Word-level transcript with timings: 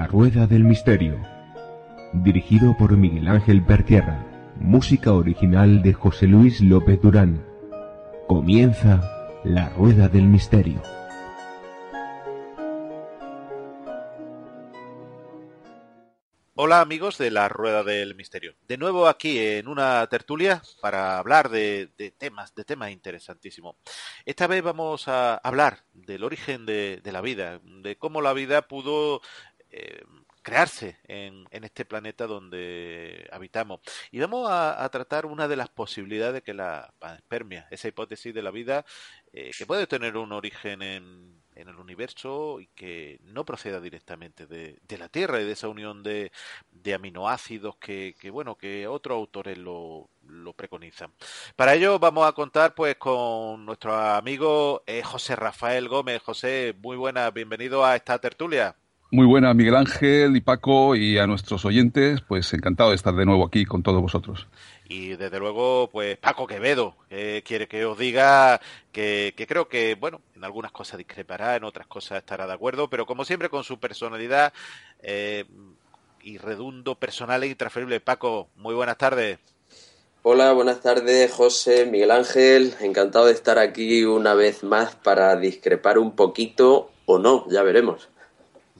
La 0.00 0.06
Rueda 0.06 0.46
del 0.46 0.64
Misterio. 0.64 1.20
Dirigido 2.14 2.74
por 2.78 2.96
Miguel 2.96 3.28
Ángel 3.28 3.62
Pertierra. 3.62 4.24
Música 4.56 5.12
original 5.12 5.82
de 5.82 5.92
José 5.92 6.26
Luis 6.26 6.62
López 6.62 7.02
Durán. 7.02 7.44
Comienza 8.26 9.02
La 9.44 9.68
Rueda 9.68 10.08
del 10.08 10.24
Misterio. 10.24 10.80
Hola 16.62 16.82
amigos 16.82 17.16
de 17.16 17.30
la 17.30 17.48
Rueda 17.48 17.82
del 17.82 18.14
Misterio. 18.14 18.54
De 18.68 18.76
nuevo 18.76 19.08
aquí 19.08 19.38
en 19.38 19.66
una 19.66 20.06
tertulia 20.08 20.62
para 20.82 21.16
hablar 21.18 21.48
de, 21.48 21.88
temas, 22.18 22.54
de 22.54 22.64
temas 22.64 22.90
interesantísimos. 22.90 23.76
Esta 24.26 24.46
vez 24.46 24.62
vamos 24.62 25.08
a 25.08 25.36
hablar 25.36 25.84
del 25.94 26.22
origen 26.22 26.66
de, 26.66 27.00
la 27.02 27.22
vida, 27.22 27.62
de 27.64 27.96
cómo 27.96 28.20
la 28.20 28.34
vida 28.34 28.68
pudo 28.68 29.22
eh, 29.70 30.02
crearse 30.42 30.98
en, 31.04 31.46
este 31.50 31.84
planeta 31.84 32.26
donde 32.26 33.28
habitamos. 33.32 33.80
Y 34.10 34.20
vamos 34.20 34.48
a, 34.50 34.88
tratar 34.90 35.26
una 35.26 35.48
de 35.48 35.56
las 35.56 35.68
posibilidades 35.68 36.42
que 36.42 36.54
la 36.54 36.92
panspermia, 36.98 37.66
esa 37.70 37.88
hipótesis 37.88 38.34
de 38.34 38.42
la 38.42 38.50
vida, 38.50 38.84
eh, 39.32 39.50
que 39.56 39.66
puede 39.66 39.86
tener 39.86 40.16
un 40.16 40.32
origen 40.32 40.82
en, 40.82 41.40
en 41.60 41.68
el 41.68 41.76
universo 41.76 42.60
y 42.60 42.66
que 42.68 43.20
no 43.24 43.44
proceda 43.44 43.80
directamente 43.80 44.46
de, 44.46 44.78
la 44.98 45.08
Tierra 45.08 45.40
y 45.40 45.44
de 45.44 45.52
esa 45.52 45.68
unión 45.68 46.02
de, 46.02 46.32
aminoácidos 46.94 47.76
que, 47.76 48.14
bueno, 48.32 48.56
que 48.56 48.86
otros 48.88 49.16
autores 49.16 49.58
lo, 49.58 50.08
preconizan. 50.56 51.12
Para 51.56 51.74
ello 51.74 51.98
vamos 51.98 52.26
a 52.26 52.32
contar 52.32 52.74
pues 52.74 52.96
con 52.96 53.64
nuestro 53.64 53.94
amigo 53.96 54.82
eh, 54.86 55.02
José 55.02 55.36
Rafael 55.36 55.88
Gómez. 55.88 56.22
José, 56.22 56.74
muy 56.78 56.96
buenas, 56.96 57.32
bienvenido 57.32 57.84
a 57.84 57.96
esta 57.96 58.18
tertulia. 58.18 58.76
Muy 59.12 59.26
buena, 59.26 59.52
Miguel 59.54 59.74
Ángel 59.74 60.36
y 60.36 60.40
Paco, 60.40 60.94
y 60.94 61.18
a 61.18 61.26
nuestros 61.26 61.64
oyentes, 61.64 62.20
pues 62.20 62.52
encantado 62.54 62.90
de 62.90 62.96
estar 62.96 63.12
de 63.12 63.26
nuevo 63.26 63.44
aquí 63.44 63.64
con 63.64 63.82
todos 63.82 64.00
vosotros. 64.00 64.46
Y 64.88 65.16
desde 65.16 65.40
luego, 65.40 65.88
pues 65.90 66.16
Paco 66.16 66.46
Quevedo, 66.46 66.94
que 67.08 67.42
quiere 67.44 67.66
que 67.66 67.84
os 67.84 67.98
diga 67.98 68.60
que, 68.92 69.34
creo 69.48 69.68
que, 69.68 69.96
bueno, 69.96 70.20
en 70.36 70.44
algunas 70.44 70.70
cosas 70.70 70.98
discrepará, 70.98 71.56
en 71.56 71.64
otras 71.64 71.88
cosas 71.88 72.18
estará 72.18 72.46
de 72.46 72.52
acuerdo, 72.52 72.88
pero 72.88 73.04
como 73.04 73.24
siempre 73.24 73.48
con 73.48 73.64
su 73.64 73.80
personalidad 73.80 74.52
eh, 75.02 75.44
y 76.22 76.38
redundo 76.38 76.94
personal 76.94 77.42
e 77.42 77.48
intransferible. 77.48 77.98
Paco, 77.98 78.48
muy 78.54 78.74
buenas 78.74 78.96
tardes. 78.96 79.40
Hola, 80.22 80.52
buenas 80.52 80.82
tardes, 80.82 81.32
José, 81.32 81.84
Miguel 81.84 82.12
Ángel. 82.12 82.74
Encantado 82.80 83.26
de 83.26 83.32
estar 83.32 83.58
aquí 83.58 84.04
una 84.04 84.34
vez 84.34 84.62
más 84.62 84.94
para 84.94 85.34
discrepar 85.34 85.98
un 85.98 86.14
poquito 86.14 86.92
o 87.06 87.18
no, 87.18 87.44
ya 87.50 87.64
veremos. 87.64 88.08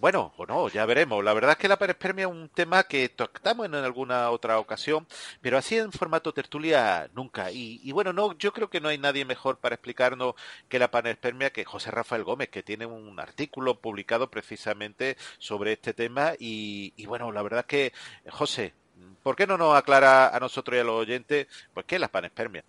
Bueno, 0.01 0.33
o 0.39 0.47
no, 0.47 0.69
ya 0.71 0.87
veremos. 0.87 1.23
La 1.23 1.35
verdad 1.35 1.53
es 1.53 1.59
que 1.59 1.69
la 1.69 1.79
panespermia 1.79 2.25
es 2.25 2.31
un 2.31 2.49
tema 2.49 2.85
que 2.85 3.11
tocamos 3.11 3.67
en 3.67 3.75
alguna 3.75 4.31
otra 4.31 4.59
ocasión, 4.59 5.07
pero 5.43 5.59
así 5.59 5.77
en 5.77 5.93
formato 5.93 6.33
tertulia 6.33 7.11
nunca. 7.15 7.51
Y, 7.53 7.93
bueno, 7.93 8.15
no, 8.15 8.33
yo 8.39 8.51
creo 8.55 8.71
que 8.71 8.81
no 8.81 8.89
hay 8.89 8.97
nadie 8.97 9.27
mejor 9.27 9.59
para 9.59 9.75
explicarnos 9.75 10.37
que 10.71 10.79
la 10.79 10.91
panespermia 10.91 11.51
que 11.51 11.67
José 11.67 11.91
Rafael 11.91 12.25
Gómez, 12.25 12.49
que 12.49 12.63
tiene 12.63 12.87
un 12.87 13.21
artículo 13.21 13.79
publicado 13.79 14.31
precisamente 14.31 15.19
sobre 15.39 15.73
este 15.75 15.93
tema. 15.93 16.33
Y, 16.39 16.95
y 16.97 17.05
bueno, 17.05 17.31
la 17.31 17.43
verdad 17.43 17.61
es 17.61 17.67
que, 17.67 17.93
José, 18.31 18.73
¿por 19.23 19.37
qué 19.37 19.47
no 19.47 19.59
nos 19.59 19.77
aclara 19.77 20.35
a 20.35 20.41
nosotros 20.41 20.77
y 20.77 20.81
a 20.81 20.85
los 20.85 20.95
oyentes 20.95 21.47
pues 21.75 21.85
qué 21.85 21.97
es 21.97 22.01
la 22.01 22.09
panespermia? 22.09 22.65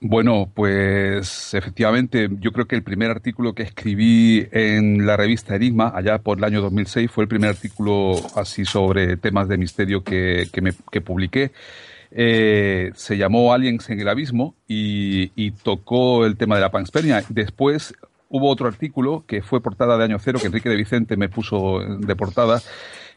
Bueno, 0.00 0.48
pues 0.54 1.54
efectivamente, 1.54 2.28
yo 2.38 2.52
creo 2.52 2.68
que 2.68 2.76
el 2.76 2.84
primer 2.84 3.10
artículo 3.10 3.54
que 3.54 3.64
escribí 3.64 4.46
en 4.52 5.06
la 5.06 5.16
revista 5.16 5.56
Enigma, 5.56 5.92
allá 5.92 6.18
por 6.18 6.38
el 6.38 6.44
año 6.44 6.60
2006, 6.60 7.10
fue 7.10 7.24
el 7.24 7.28
primer 7.28 7.50
artículo 7.50 8.12
así 8.36 8.64
sobre 8.64 9.16
temas 9.16 9.48
de 9.48 9.58
misterio 9.58 10.04
que, 10.04 10.48
que, 10.52 11.00
publiqué. 11.00 11.50
Eh, 12.12 12.92
se 12.94 13.16
llamó 13.16 13.52
Aliens 13.52 13.90
en 13.90 13.98
el 13.98 14.08
Abismo 14.08 14.54
y, 14.68 15.50
tocó 15.64 16.24
el 16.26 16.36
tema 16.36 16.54
de 16.54 16.60
la 16.60 16.70
panspermia. 16.70 17.24
Después 17.28 17.92
hubo 18.28 18.50
otro 18.50 18.68
artículo 18.68 19.24
que 19.26 19.42
fue 19.42 19.60
portada 19.60 19.98
de 19.98 20.04
Año 20.04 20.18
Cero, 20.20 20.38
que 20.40 20.46
Enrique 20.46 20.68
de 20.68 20.76
Vicente 20.76 21.16
me 21.16 21.28
puso 21.28 21.80
de 21.80 22.14
portada, 22.14 22.62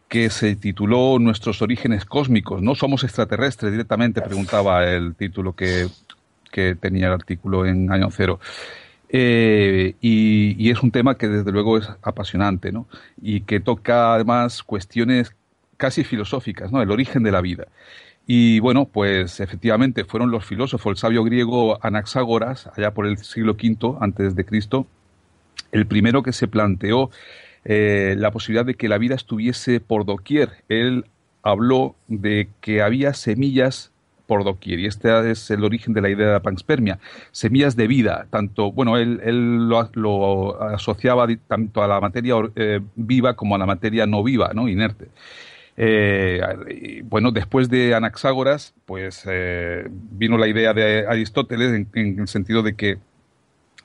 que 0.08 0.32
se 0.32 0.56
tituló 0.56 1.20
Nuestros 1.20 1.62
orígenes 1.62 2.06
cósmicos. 2.06 2.60
¿No 2.64 2.74
somos 2.74 3.04
extraterrestres 3.04 3.72
directamente? 3.72 4.22
Preguntaba 4.22 4.84
el 4.86 5.14
título 5.16 5.54
que 5.56 5.88
que 6.52 6.76
tenía 6.76 7.08
el 7.08 7.14
artículo 7.14 7.66
en 7.66 7.92
año 7.92 8.10
cero. 8.12 8.40
Eh, 9.14 9.96
y, 10.00 10.70
es 10.70 10.82
un 10.82 10.92
tema 10.92 11.18
que 11.18 11.28
desde 11.28 11.52
luego 11.52 11.78
es 11.78 11.90
apasionante, 12.02 12.72
¿no? 12.72 12.88
Y 13.22 13.42
que 13.42 13.60
toca 13.60 14.14
además 14.14 14.64
cuestiones 14.64 15.36
casi 15.78 16.04
filosóficas, 16.04 16.72
¿no? 16.72 16.82
El 16.82 16.92
origen 16.92 17.24
de 17.24 17.32
la 17.32 17.42
vida. 17.42 17.68
Y 18.26 18.60
bueno, 18.60 18.86
pues 18.86 19.40
efectivamente 19.42 20.06
fueron 20.06 20.32
los 20.32 20.46
filósofos, 20.46 20.92
el 20.92 20.98
sabio 20.98 21.24
griego 21.24 21.78
Anaxágoras, 21.82 22.70
allá 22.78 22.92
por 22.94 23.06
el 23.06 23.18
siglo 23.18 23.54
V 23.54 23.98
antes 24.00 24.36
de 24.36 24.46
Cristo, 24.46 24.88
el 25.72 25.86
primero 25.88 26.24
que 26.24 26.32
se 26.32 26.48
planteó 26.48 27.10
eh, 27.66 28.16
la 28.18 28.32
posibilidad 28.32 28.66
de 28.66 28.76
que 28.76 28.88
la 28.88 28.98
vida 28.98 29.16
estuviese 29.16 29.80
por 29.82 30.06
doquier. 30.06 30.64
Él 30.70 31.06
habló 31.44 31.96
de 32.08 32.48
que 32.62 32.82
había 32.82 33.14
semillas 33.14 33.91
por 34.32 34.46
doquier. 34.46 34.80
Y 34.80 34.86
este 34.86 35.30
es 35.30 35.52
el 35.52 35.62
origen 35.66 35.94
de 35.94 36.00
la 36.00 36.10
idea 36.10 36.28
de 36.28 36.32
la 36.32 36.40
panspermia. 36.40 37.00
Semillas 37.34 37.76
de 37.76 37.88
vida, 37.88 38.28
tanto, 38.30 38.72
bueno, 38.72 38.98
él, 38.98 39.68
lo, 39.68 40.62
asociaba 40.62 41.28
tanto 41.50 41.84
a 41.84 41.88
la 41.90 42.00
materia 42.00 42.36
eh, 42.56 42.80
viva 42.96 43.36
como 43.36 43.56
a 43.56 43.58
la 43.58 43.66
materia 43.66 44.06
no 44.06 44.24
viva, 44.24 44.52
¿no? 44.54 44.70
Inerte. 44.70 45.10
Eh, 45.76 47.02
bueno, 47.04 47.32
después 47.32 47.70
de 47.70 47.94
Anaxágoras, 47.94 48.74
pues 48.86 49.24
eh, 49.30 49.90
vino 49.90 50.38
la 50.38 50.48
idea 50.48 50.74
de 50.74 51.06
Aristóteles 51.06 51.86
en, 51.94 52.20
el 52.22 52.28
sentido 52.30 52.64
de 52.64 52.76
que 52.76 53.00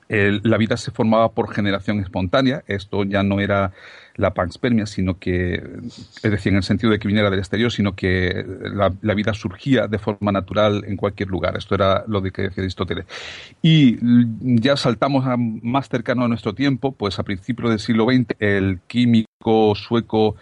la 0.09 0.57
vida 0.57 0.77
se 0.77 0.91
formaba 0.91 1.31
por 1.31 1.53
generación 1.53 1.99
espontánea. 1.99 2.63
Esto 2.67 3.03
ya 3.03 3.23
no 3.23 3.39
era 3.39 3.73
la 4.15 4.33
panspermia, 4.33 4.85
sino 4.85 5.19
que, 5.19 5.55
es 5.55 6.31
decir, 6.31 6.51
en 6.51 6.57
el 6.57 6.63
sentido 6.63 6.91
de 6.91 6.99
que 6.99 7.07
viniera 7.07 7.29
del 7.29 7.39
exterior, 7.39 7.71
sino 7.71 7.95
que 7.95 8.45
la, 8.73 9.13
vida 9.13 9.33
surgía 9.33 9.87
de 9.87 9.99
forma 9.99 10.31
natural 10.31 10.83
en 10.87 10.97
cualquier 10.97 11.29
lugar. 11.29 11.55
Esto 11.55 11.75
era 11.75 12.03
lo 12.07 12.19
de 12.19 12.31
que 12.31 12.43
decía 12.43 12.63
Aristóteles. 12.63 13.05
Y 13.61 13.97
ya 14.61 14.75
saltamos 14.75 15.25
a 15.27 15.35
más 15.37 15.87
cercano 15.87 16.25
a 16.25 16.27
nuestro 16.27 16.53
tiempo, 16.53 16.93
pues 16.93 17.19
a 17.19 17.23
principios 17.23 17.69
del 17.69 17.79
siglo 17.79 18.05
XX, 18.05 18.35
el 18.39 18.79
químico 18.87 19.75
sueco 19.75 20.35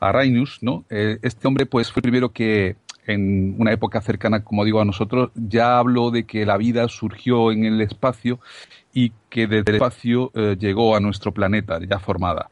Arrhenius, 0.00 0.58
¿no? 0.62 0.84
Eh, 0.90 1.18
este 1.22 1.46
hombre 1.46 1.66
pues 1.66 1.92
fue 1.92 2.00
el 2.00 2.02
primero 2.02 2.32
que 2.32 2.76
en 3.06 3.56
una 3.58 3.72
época 3.72 4.00
cercana, 4.00 4.44
como 4.44 4.64
digo, 4.64 4.80
a 4.80 4.84
nosotros, 4.84 5.30
ya 5.34 5.78
habló 5.78 6.10
de 6.10 6.24
que 6.24 6.46
la 6.46 6.56
vida 6.56 6.88
surgió 6.88 7.52
en 7.52 7.64
el 7.64 7.80
espacio 7.80 8.40
y 8.92 9.12
que 9.28 9.46
desde 9.46 9.70
el 9.70 9.76
espacio 9.76 10.30
eh, 10.34 10.56
llegó 10.58 10.96
a 10.96 11.00
nuestro 11.00 11.32
planeta 11.32 11.78
ya 11.86 11.98
formada. 11.98 12.50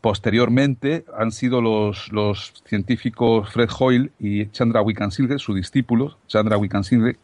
Posteriormente 0.00 1.04
han 1.16 1.32
sido 1.32 1.62
los, 1.62 2.12
los 2.12 2.52
científicos 2.66 3.50
Fred 3.50 3.70
Hoyle 3.78 4.10
y 4.18 4.46
Chandra 4.48 4.82
Wickramasinghe, 4.82 5.38
su 5.38 5.54
discípulo, 5.54 6.18
Chandra 6.26 6.58
Wickramasinghe, 6.58 7.16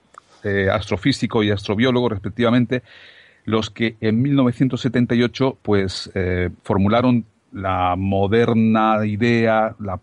eh, 0.43 0.69
astrofísico 0.73 1.43
y 1.43 1.51
astrobiólogo 1.51 2.09
respectivamente, 2.09 2.83
los 3.45 3.71
que 3.71 3.97
en 4.01 4.23
1978 4.23 5.59
pues 5.61 6.11
eh, 6.15 6.49
formularon 6.62 7.27
la 7.52 7.97
moderna 7.97 9.05
idea, 9.05 9.75
la, 9.79 10.00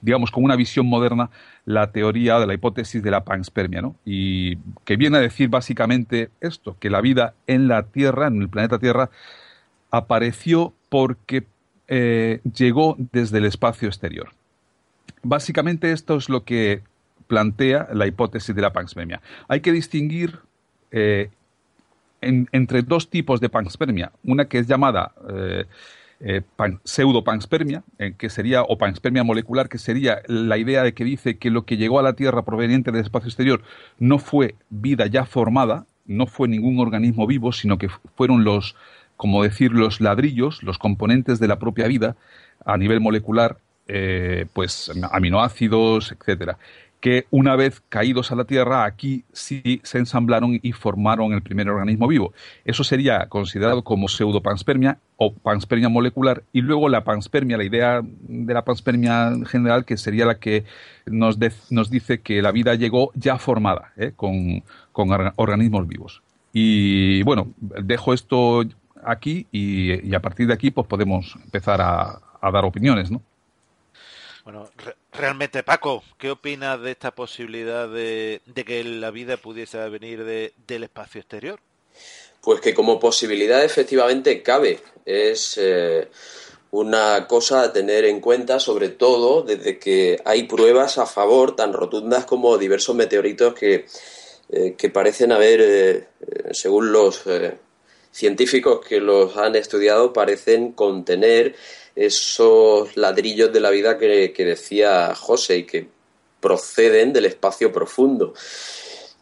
digamos 0.00 0.30
con 0.30 0.44
una 0.44 0.56
visión 0.56 0.86
moderna, 0.86 1.30
la 1.64 1.92
teoría 1.92 2.38
de 2.38 2.46
la 2.46 2.54
hipótesis 2.54 3.02
de 3.02 3.10
la 3.10 3.24
panspermia, 3.24 3.82
¿no? 3.82 3.96
Y 4.04 4.56
que 4.84 4.96
viene 4.96 5.18
a 5.18 5.20
decir 5.20 5.48
básicamente 5.48 6.30
esto, 6.40 6.76
que 6.78 6.90
la 6.90 7.00
vida 7.00 7.34
en 7.46 7.68
la 7.68 7.84
Tierra, 7.84 8.28
en 8.28 8.40
el 8.40 8.48
planeta 8.48 8.78
Tierra, 8.78 9.10
apareció 9.90 10.72
porque 10.88 11.44
eh, 11.88 12.40
llegó 12.54 12.96
desde 13.12 13.38
el 13.38 13.44
espacio 13.44 13.88
exterior. 13.88 14.30
Básicamente 15.22 15.92
esto 15.92 16.16
es 16.16 16.28
lo 16.28 16.44
que 16.44 16.82
plantea 17.26 17.88
la 17.92 18.06
hipótesis 18.06 18.54
de 18.54 18.62
la 18.62 18.72
panspermia. 18.72 19.20
Hay 19.48 19.60
que 19.60 19.72
distinguir 19.72 20.38
eh, 20.90 21.30
entre 22.22 22.82
dos 22.82 23.08
tipos 23.08 23.40
de 23.40 23.48
panspermia. 23.48 24.12
Una 24.24 24.46
que 24.46 24.58
es 24.58 24.66
llamada 24.66 25.12
eh, 25.28 25.66
eh, 26.20 26.42
pseudopanspermia, 26.84 27.82
eh, 27.98 28.14
que 28.16 28.28
sería, 28.28 28.62
o 28.62 28.76
panspermia 28.76 29.24
molecular, 29.24 29.68
que 29.68 29.78
sería 29.78 30.20
la 30.26 30.58
idea 30.58 30.82
de 30.82 30.92
que 30.92 31.04
dice 31.04 31.38
que 31.38 31.50
lo 31.50 31.64
que 31.64 31.76
llegó 31.76 31.98
a 31.98 32.02
la 32.02 32.12
Tierra 32.12 32.42
proveniente 32.42 32.92
del 32.92 33.02
espacio 33.02 33.28
exterior 33.28 33.62
no 33.98 34.18
fue 34.18 34.54
vida 34.68 35.06
ya 35.06 35.24
formada, 35.24 35.86
no 36.06 36.26
fue 36.26 36.48
ningún 36.48 36.78
organismo 36.78 37.26
vivo, 37.26 37.52
sino 37.52 37.78
que 37.78 37.88
fueron 38.16 38.44
los, 38.44 38.76
como 39.16 39.42
decir, 39.42 39.72
los 39.72 40.00
ladrillos, 40.00 40.62
los 40.62 40.78
componentes 40.78 41.40
de 41.40 41.48
la 41.48 41.58
propia 41.58 41.86
vida 41.88 42.16
a 42.64 42.76
nivel 42.76 43.00
molecular, 43.00 43.56
eh, 43.88 44.46
pues 44.52 44.92
aminoácidos, 45.10 46.12
etcétera 46.12 46.58
que 47.00 47.26
una 47.30 47.56
vez 47.56 47.82
caídos 47.88 48.30
a 48.30 48.36
la 48.36 48.44
Tierra, 48.44 48.84
aquí 48.84 49.24
sí 49.32 49.80
se 49.82 49.98
ensamblaron 49.98 50.60
y 50.62 50.72
formaron 50.72 51.32
el 51.32 51.42
primer 51.42 51.68
organismo 51.68 52.06
vivo. 52.06 52.32
Eso 52.64 52.84
sería 52.84 53.26
considerado 53.28 53.82
como 53.82 54.08
pseudopanspermia 54.08 54.98
o 55.16 55.32
panspermia 55.34 55.88
molecular, 55.88 56.44
y 56.52 56.60
luego 56.62 56.88
la 56.88 57.04
panspermia, 57.04 57.56
la 57.56 57.64
idea 57.64 58.00
de 58.02 58.54
la 58.54 58.64
panspermia 58.64 59.32
general, 59.46 59.84
que 59.84 59.96
sería 59.96 60.24
la 60.24 60.38
que 60.38 60.64
nos, 61.06 61.38
nos 61.70 61.90
dice 61.90 62.20
que 62.20 62.40
la 62.40 62.52
vida 62.52 62.74
llegó 62.74 63.10
ya 63.14 63.38
formada, 63.38 63.92
¿eh? 63.96 64.12
con, 64.16 64.62
organismos 65.36 65.88
vivos. 65.88 66.22
Y 66.52 67.22
bueno, 67.22 67.52
dejo 67.60 68.12
esto 68.12 68.64
aquí 69.04 69.46
y, 69.52 70.14
a 70.14 70.20
partir 70.20 70.46
de 70.46 70.54
aquí 70.54 70.70
pues 70.70 70.86
podemos 70.86 71.36
empezar 71.44 71.80
a, 71.80 72.18
a 72.40 72.50
dar 72.50 72.64
opiniones, 72.64 73.10
¿no? 73.10 73.22
Bueno, 74.44 74.70
realmente, 75.12 75.62
Paco, 75.62 76.02
¿qué 76.18 76.30
opinas 76.30 76.80
de 76.80 76.92
esta 76.92 77.14
posibilidad 77.14 77.88
de, 77.88 78.40
que 78.66 78.84
la 78.84 79.10
vida 79.10 79.36
pudiese 79.36 79.78
venir 79.88 80.24
del 80.24 80.82
espacio 80.82 81.20
exterior? 81.20 81.60
Pues 82.40 82.60
que 82.60 82.74
como 82.74 82.98
posibilidad 82.98 83.62
efectivamente 83.62 84.42
cabe. 84.42 84.80
Es 85.04 85.58
eh, 85.60 86.08
una 86.70 87.26
cosa 87.26 87.62
a 87.62 87.72
tener 87.72 88.04
en 88.06 88.20
cuenta, 88.20 88.58
sobre 88.60 88.88
todo 88.88 89.42
desde 89.42 89.78
que 89.78 90.20
hay 90.24 90.44
pruebas 90.44 90.96
a 90.96 91.06
favor 91.06 91.54
tan 91.54 91.72
rotundas 91.72 92.24
como 92.24 92.56
diversos 92.56 92.96
meteoritos 92.96 93.52
que, 93.54 93.86
eh, 94.48 94.74
que 94.76 94.88
parecen 94.88 95.32
haber, 95.32 95.60
eh, 95.60 96.08
según 96.52 96.92
los 96.92 97.24
científicos 98.12 98.84
que 98.86 99.00
los 99.00 99.36
han 99.36 99.56
estudiado, 99.56 100.12
parecen 100.12 100.72
contener 100.72 101.54
esos 101.94 102.96
ladrillos 102.96 103.52
de 103.52 103.60
la 103.60 103.70
vida 103.70 103.98
que, 103.98 104.32
decía 104.36 105.14
José 105.14 105.58
y 105.58 105.64
que 105.64 105.88
proceden 106.40 107.12
del 107.12 107.26
espacio 107.26 107.72
profundo. 107.72 108.34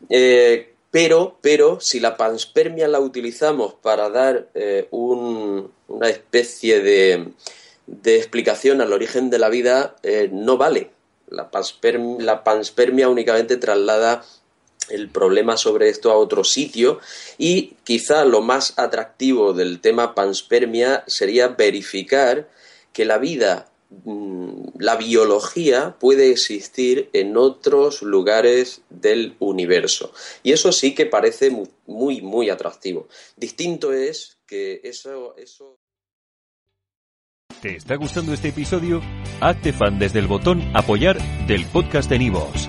Eh, 0.08 0.74
pero, 0.90 1.38
pero 1.40 1.80
si 1.80 2.00
la 2.00 2.16
panspermia 2.16 2.88
la 2.88 3.00
utilizamos 3.00 3.74
para 3.74 4.08
dar 4.08 4.48
eh, 4.54 4.88
una 4.90 6.08
especie 6.08 6.80
de, 6.80 7.32
explicación 8.04 8.80
al 8.80 8.92
origen 8.92 9.28
de 9.28 9.38
la 9.38 9.48
vida, 9.48 9.96
eh, 10.02 10.28
no 10.32 10.56
vale. 10.56 10.90
La 11.30 11.50
la 12.20 12.42
panspermia 12.42 13.08
únicamente 13.08 13.58
traslada 13.58 14.24
el 14.90 15.08
problema 15.08 15.56
sobre 15.56 15.88
esto 15.88 16.10
a 16.10 16.16
otro 16.16 16.44
sitio 16.44 17.00
y 17.36 17.74
quizá 17.84 18.24
lo 18.24 18.40
más 18.40 18.74
atractivo 18.76 19.52
del 19.52 19.80
tema 19.80 20.14
panspermia 20.14 21.04
sería 21.06 21.48
verificar 21.48 22.48
que 22.92 23.04
la 23.04 23.18
vida, 23.18 23.70
mm, 24.04 24.70
la 24.78 24.96
biología 24.96 25.96
puede 25.98 26.30
existir 26.30 27.10
en 27.12 27.36
otros 27.36 28.02
lugares 28.02 28.80
del 28.90 29.36
universo. 29.38 30.12
Y 30.42 30.52
eso 30.52 30.72
sí 30.72 30.94
que 30.94 31.06
parece 31.06 31.50
muy, 31.86 32.20
muy, 32.20 32.50
atractivo. 32.50 33.08
Distinto 33.36 33.92
es 33.92 34.38
que 34.46 34.80
eso, 34.82 35.36
eso... 35.36 35.78
¿Te 37.62 37.76
está 37.76 37.96
gustando 37.96 38.32
este 38.32 38.48
episodio? 38.48 39.00
Hazte 39.40 39.72
fan 39.72 39.98
desde 39.98 40.20
el 40.20 40.28
botón 40.28 40.62
apoyar 40.74 41.18
del 41.46 41.64
podcast 41.66 42.08
de 42.08 42.18
Nivos. 42.18 42.68